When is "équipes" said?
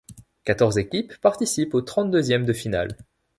0.79-1.15